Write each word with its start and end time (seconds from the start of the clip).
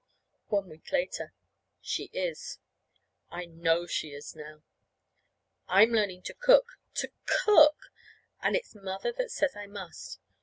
One 0.47 0.67
week 0.67 0.91
later. 0.91 1.31
She 1.79 2.05
is. 2.05 2.57
I 3.29 3.45
know 3.45 3.85
she 3.85 4.13
is 4.13 4.35
now. 4.35 4.63
I'm 5.67 5.91
learning 5.91 6.23
to 6.23 6.33
cook 6.33 6.79
to 6.95 7.11
cook! 7.27 7.91
And 8.41 8.55
it's 8.55 8.73
Mother 8.73 9.11
that 9.11 9.29
says 9.29 9.55
I 9.55 9.67
must. 9.67 10.17